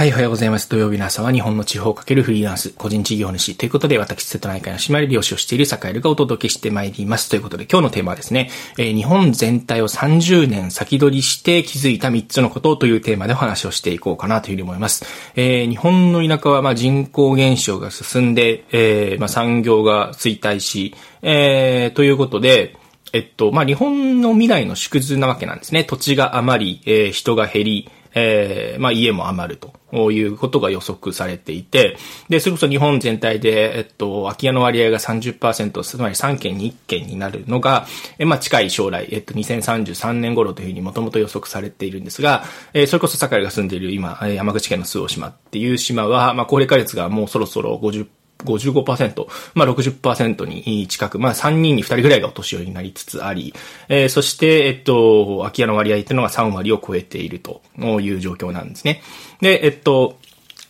[0.00, 0.66] はい、おはようございます。
[0.70, 7.28] 土曜日の朝は日本の地方をかけるフリーランス、個人事業主ということで、私、瀬戸内海の島り漁師をしている坂井がお届けしてまいります。
[7.28, 15.04] ということで、今日のテーマはですね、えー、日本全体を30年先取りして気づいた3つのことというテーマでお話をしていこうかなというふうに思います。
[15.36, 22.74] えー、日本の田舎はまあ人口減少が進んで、えー、まあ産業が衰退し、えー、ということで、
[23.12, 25.84] えっと、まあ、日本の未来の縮図なわけなんですね。
[25.84, 29.60] 土地が余り、えー、人が減り、えー、まあ、家も余る
[29.92, 31.96] ということが予測されていて、
[32.28, 37.86] で、それこそ日本全体で、えっと、空き家の割合が30%、つまり3件に1件になるのが、
[38.18, 48.06] えまあ、近い将来、えっと、2033年頃というふうにもともと予測されているんですが、えー、それこそ堺が住んでいる今、山口県の周防島っていう島は、まあ、高齢化率がもうそろそろ50%
[48.44, 53.54] 55%、まあ60%に近く、まあ3人に2人ぐらいがお年寄りになりつつあり、
[53.88, 59.02] えー、そして、えっと、空き家の割合っていうのが3割を超えているという状況なんですね。
[59.40, 60.18] で、えっと、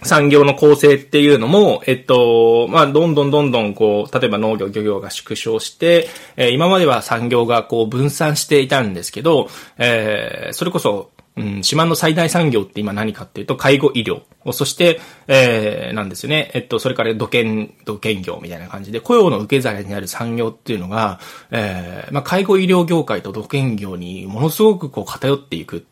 [0.03, 14.23] 産業の構成っていうのも、えっと、まあ、どんどんどんどん、こう、例えば農業、漁業が縮小して、えー、今までは産業がこう分散していたんですけど、えー、それこそ、うん、島の最大産業って今何かっていうと、介護医療。
[14.53, 16.51] そして、えー、なんですよね。
[16.55, 21.21] えっと、それから土建、土建業みたいな感じで、雇用の受け皿になる産業っていうのが、
[21.51, 25.87] えー、まあ、介護医療業界と土建業にものすごくこう偏っていく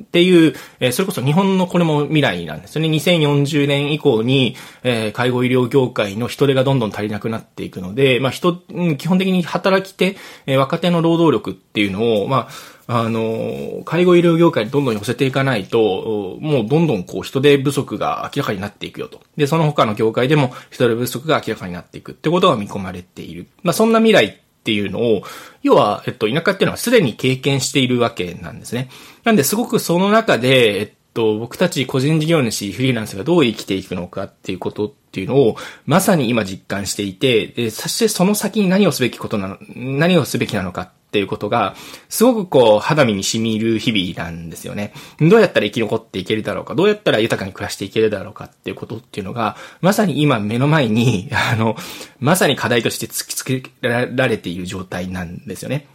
[0.00, 2.88] っていう、え、それこそ日本のこれも未来なんですよね。
[2.88, 8.54] 2040年以降に、え、介護医療業界の人手がどんどん足りなくなっていくので、まあ人、
[8.98, 12.48] 基本的に働き手、え、若手の労働力っていうのを、まあ、
[12.86, 19.22] あの、介護医療業界にどんどん寄せていかないと、もうどんどんこう人手不足が明らかになっていくよと。
[19.36, 23.46] で、その他の業界でも人手不足が明らかになっていくってことが見込まれている。
[23.62, 25.22] まあそんな未来っていうのを、
[25.62, 28.88] 要は、えっと、田舎っていうのはすでに経験しているわけなんですね。
[29.22, 41.76] なんで、すごくその中で、えっと、僕たち個人事業主、フリーランスがどう生きていくのかっていうことっていうのを、まさに今実感していて、でそしてその先に何をすべきことなの、何をすべきなのかっていうことが、
[42.08, 44.92] すごくこう、肌身に染みる日々なんですよね。
[45.20, 51.76] どうやったら生き残っていけるだろうか、どうやったら豊かに暮らしていけるだろうかっていうことっていうのが、まさに今目の前に、 あの、
[52.18, 55.86] まさに課題として突きつけられている状態なんですよね。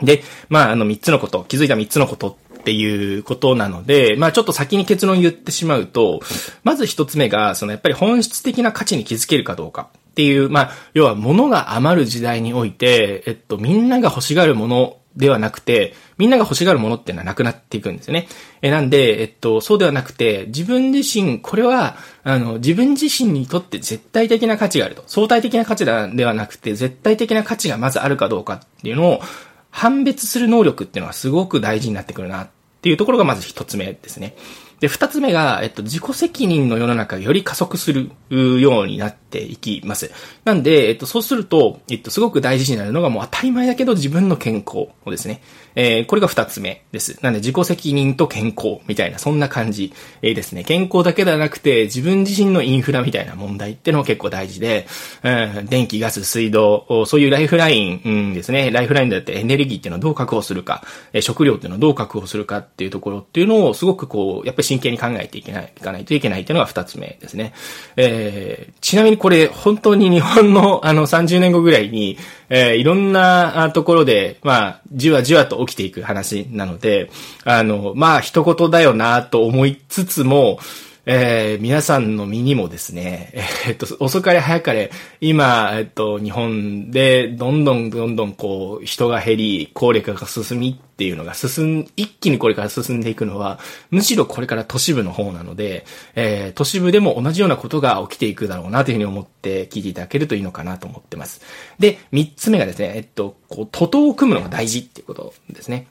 [0.00, 6.20] で、まあ、あの、三つのこと、気づいた三つのことっていうことなので、まあちょっと先に結論言ってしまうと、
[6.62, 18.28] まず一つ目が、そのやっぱり本質的な価値に気づけるかどうかっていう、まあ、要は物が余る時代において、えっと、みんなが欲しがるものではなくて、みんなが欲しがるものっていうのはなくなっていくんですよね。
[18.60, 25.02] え、なんで、えっと、そうではなくて、自分自身、これは、あの、自分自身にとって絶対的な価値があると。
[25.06, 29.22] 相対的な価値ではなくて、絶対的な価値がまずあるかどうかっていうのを、
[29.70, 32.48] 判別する能力っていうのはすごく大事になってくるなっ
[32.82, 34.36] ていうところがまず一つ目ですね。
[34.80, 40.10] で、二つ目が、えっと、自己責任の世の中がより加速するようになっていきます。
[40.44, 45.40] なんで、えっと、そうすると、えっと、すごく大事になるのがもう当たり前だけど自分の健康をですね。
[45.74, 47.18] えー、これが二つ目です。
[47.22, 50.64] なんで、自己責任と健康みたいな、そんな感じ、えー、ですね。
[50.64, 54.86] 健康だけではなくて、自分自身のインフラみたいな問題ってのも結構大事で、
[55.22, 58.70] うん、電気、ガス、水道、そういうライフライン、うん、ですね。
[58.70, 67.54] ライフラインだってエネルギーっていうのをどう確保するか、えー、食料っていうのをどう確保するかっていうところっていうのをすごくこう、やっぱり真剣に考えていけない、いかないといけないというのが二つ目ですね。
[67.96, 72.18] えー、ちなみにこれ、本当に日本のあの30年後ぐらいに、
[72.48, 77.08] えー、いろんなところで、まあ、じわじわと起きていく話なので、
[77.44, 80.58] あの、まあ、一言だよなと思いつつも、
[81.04, 83.30] えー、皆さんの身にもですね、
[83.66, 93.58] えー、っと、遅かれ早かれ、今、えっと、日本で、どんどんどんどんこう、人が減り、高齢化が進みっていうのが進ん、一気にこれから進んでいくのは、
[93.90, 101.40] むしろこれから都市部の方なので、えー、都市部でも同じようなことが起きていくだろうなというふうに思って聞いていただけるといいのかなと思ってます。
[101.80, 105.88] で、三つ目がですね、えっと、こう、徒党を組むのが大事っていうことですね。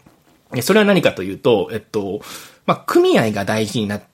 [0.61, 2.21] それは何かというと、えっと、
[2.65, 4.10] まあ、組合が大事になって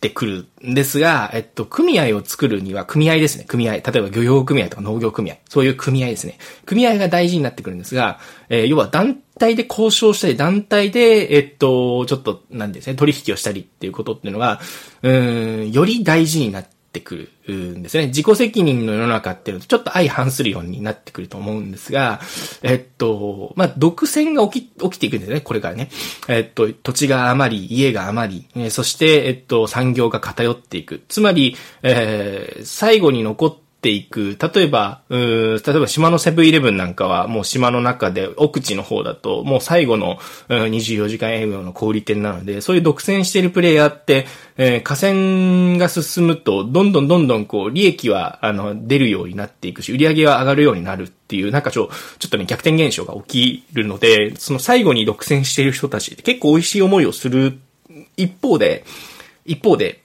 [0.00, 3.44] てくるんですが、えっと、組合を作るには、組合ですね。
[3.44, 3.74] 組合。
[3.74, 5.36] 例えば漁業組合とか農業組合。
[5.48, 6.38] そういう組合ですね。
[6.66, 14.60] 組合が大事になってくるんですが、えー、要は団体で交渉したり、団体で、えっと、ちょっと、なんですね、取引をしたりっていうことっていうのが、
[15.02, 18.06] うん、より大事になってってくるんですね。
[18.06, 22.20] 自己責任の世の中っていうのとちょっと相反するようになってくると思うんですが、
[22.62, 25.90] えっと、まあ、独占が起き、起きていくんですね、これからね。
[26.28, 31.02] えっと、土地が余り、家が余り、そして、えっと、産業が偏っていく。
[31.08, 34.36] つまり、えー、最後に残ってていく。
[34.40, 44.26] 例えば、うー例えば島のセブンイレブンなんかはもう島の中で奥地の方だともう最後のう24時間営業の小売店なので、そういう独占しているプレイヤーって、
[44.56, 57.58] えー、河川が進むとどんどんどんどんこう利益はあの出るようになっていくし、売り上げは上がるようになるっていう、なんかちょ、ちょっとね逆転現象が起きるので、その最後に独占している人たちって結構美味しい思いをする
[58.16, 58.84] 一方で、
[59.44, 60.02] 一方で、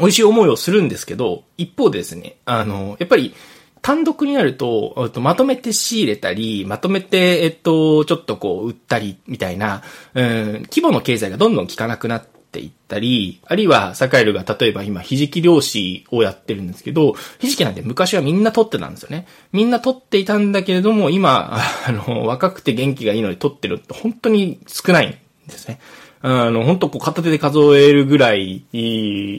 [0.00, 3.34] 美味しい思いをするんですけど、一方でですね、あの、やっぱり、
[3.82, 9.82] 単独になると、まとめて仕入れたり、まとめて、えっと、ちょっとこう、売ったり、みたいな、
[10.14, 19.26] うん、規模の経済がどんどん効かなくなっていったり、あるいは、サカエルが例えば今、ひじき漁師をやってるんですけど、ひじきなんて昔はみんな取ってたんですよね。
[19.52, 25.10] みんな取っていたんだけれども、今、あの、若くて元気がいいのに取ってるって本当に少ないん
[25.46, 25.78] ですね。
[26.20, 28.64] あの、本当こう片手で数えるぐらい、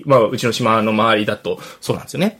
[0.05, 2.39] まあ、うちの島の周りだとそうなんですよね。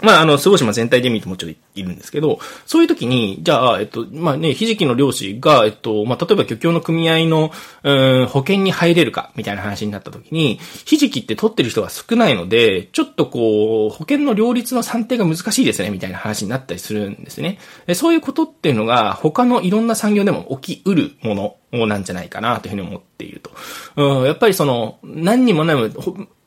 [0.00, 7.50] まあ、あの、過ご島全体で見てもちろんいるんですけど、そういう時に、じゃあ、えっと、まあね、ひじきの漁師が、えっと、まあ、例えば漁協の組合の、
[7.82, 17.58] うん、保険に入れるか、みたいな話になった時に、ひじきって取ってる人が少ないので、ちょっとこう、保険の両立の算定が難しいですね、みたいな話になったりするんですね。
[17.94, 23.50] そういうことっていうのが、他のいろんな産業でも起きうるものなんじゃないかな、というふうに思っていると。
[23.96, 25.88] うん、やっぱりその、何にもないも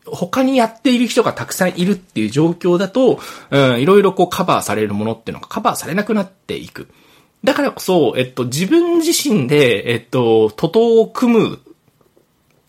[0.05, 3.19] 他にやっている人がたくさんいるっていう状況だと、
[3.49, 6.87] うん、いろいろこうカバーされるものっていうのがカバーされなくなっていく。
[7.43, 11.59] だからこそ、えっと、自分自身で、えっと、徒党を組む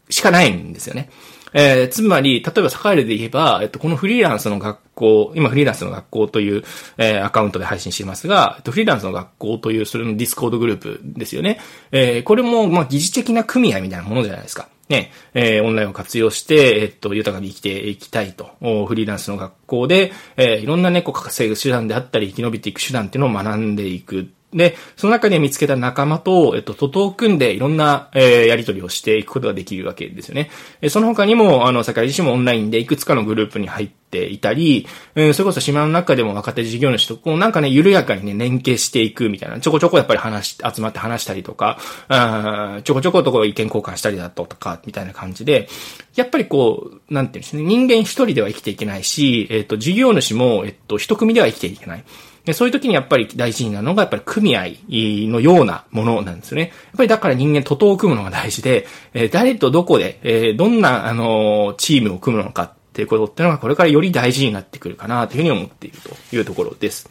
[0.09, 1.11] しかないんですよね。
[1.55, 6.65] えー、つまり、例えばサカエルで言えば、えっと、このフリーランスの学校、今フリーランスの学校という、
[6.97, 11.61] えー、アカウントで配信していますが、えっと、フリーランスの学校という、それのディスコードグループですよね。
[11.91, 14.69] えー、これも、まあ、疑似的な組合みたいなものじゃないですか。
[14.89, 18.51] ね、えー、オンラインを活用して、えっと、豊かに生きていきたいと、
[18.87, 24.29] フリーランスの学校で、えー、いろんなね、こう、稼ぐ手段であったり、生き延びていく手段っていうのを学んでいく。
[24.55, 30.51] で、その中で見つけた仲間と、えっと、徒党を組んでいろんな、えー、やり取りをしていくことができるわけですよね。
[30.81, 41.79] え、その他にも、あの、坂井自身もオンラインでいくつかのグループに入っていたり、うん、それこそ島の中でも若手事業主と、こう、なんかね、緩やかにね、連携していくみたいな、ちょこちょこやっぱり話、集まって話したりとか、
[42.09, 45.69] あちょこちょことこう意見交換したりだとか、みたいな感じで、
[46.15, 52.05] やっぱりこう、なんていうんですね、人間一人では生きていけないし、えっと、事業主も、えっと、一組では生きていけない。
[52.45, 56.63] でそういう時にやっぱり大事なのが、やっぱり組合のようなものなんですね。
[56.63, 67.09] やっぱりだから人間徒党を組むのが大事で、えー、誰とどこで、えー、どんな、あのー、チームを組むのかっていうことっていうのが、これからより大事になってくるかなというふうに思っているというところです。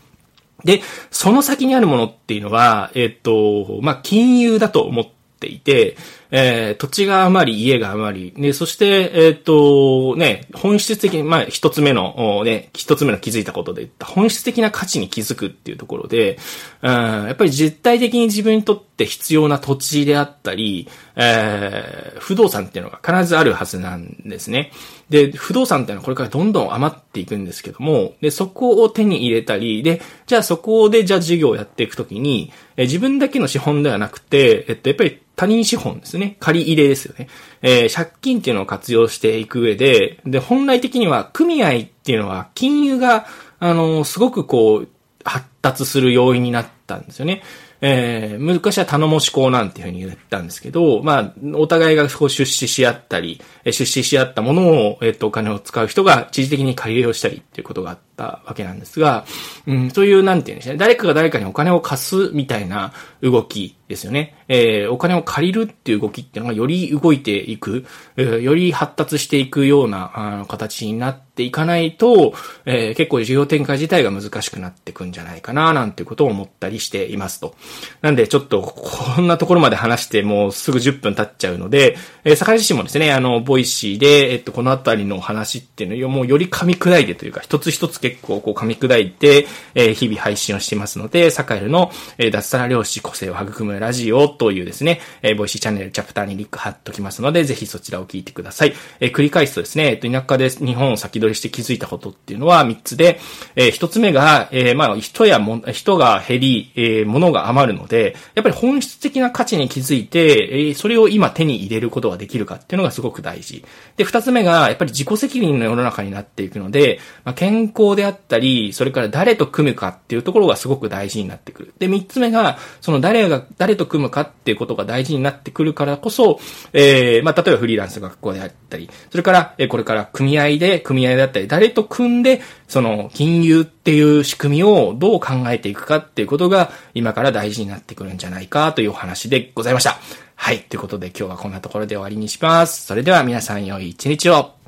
[0.65, 5.05] で、その先にあるものっていうのは、えっ、と、まあ、金融だと思っ
[5.39, 5.95] ていて、
[6.33, 16.39] えー、土地が余り、家が余り、で、そして、えっ、と、ね、本質的に、まあ、一つ目の、ね、一つ目の気づいたことで言った本質的な価値に気づくっていうところで、
[16.81, 20.87] うん、やっぱり実体的に自分にとって必要な土地であったり、
[21.17, 24.71] えー、不動産っていうのが必ずあるはずなんですね。
[25.09, 36.20] で、不動産っていうのはこれからどんどん余っていくんですけども、で、そこを手に入れたり、で、じゃあそこで、じゃあ事業をやっていくときに、え自分だけの資本ではなくて、えっと、やっぱり他人資本ですね。
[36.21, 37.27] ね借り入れですよね。
[37.61, 43.25] えー、借金っていうのを活用していく上で、で、本来的には組合っていうのは金融が、
[43.59, 44.87] あのー、すごくこう、
[45.23, 47.43] 発達する要因になったんですよね。
[47.83, 59.25] えー、昔は頼もし校なんていうふうに言ったんですけど、まあ、お互いがこう出資し合ったり、出資し合ったものを、えっ、と、お金を使う人が一時的に借り入れをしたりっていうことがあってたわけなんですが、
[59.67, 64.35] うん、そういう、なんていうんですね、誰かが誰かにお金を貸すみたいな動きですよね。
[64.47, 67.85] えー、お金を借りるっていう動きっていうのがより動いていく、
[68.17, 72.33] えー、より発達していくようなあの形になっていかないと、
[72.65, 77.55] えー、結構事業展開自体が難しくなっていくんじゃないかな、なんていうことを思ったりしていますと。
[78.01, 98.73] なんで、ちょっと、こんなところまで話してもうすぐ10分経っちゃうので、えー、坂井自身もですね、あの、ボイシーで、えっと、このあたりの話っていうのをもうより噛み砕いてというか、一つ一つ結構こう噛み砕いて、えー、日々配信をしてますので、坂井の、えー、脱サラ漁師個性を育むラジオというですね、えー、ボイシーチャンネルチャプターにリンク貼っときますので、ぜひそちらを聞いてください。
[98.99, 103.19] えー、繰り返すとですね、えっと、田舎で日本を先取りして気づいたことっていうのは3つで、
[103.55, 113.63] えー、1つ目が、えー、まあ、人やも、人が減り、えー、物が余るので、やっぱり本質的な価値に気づいて、えー、それを今手に入れることができるかっていうのがすごく大事。
[113.97, 121.73] で、2つ目が、やっぱり自己責任の世の中になっていくので、まあ、健康法であったり、それから誰と組むかっていうところがすごく大事になってくる。
[121.79, 126.39] で、三つ目が、その誰が、誰と組むかっていうことが大事になってくるからこそ、
[126.73, 139.97] えー、まあ、例えばフリーランス学校であったり、それから、えー、これから組合で、組合であったり、誰と組んで、その、金融っていう仕組みをどう考えていくかっていうことが、今から大事になってくるんじゃないかというお話でございました。
[140.35, 140.61] はい。
[140.61, 142.87] ということで今日はこんなところで終わりにします。
[142.87, 144.60] それでは皆さん良い一日を。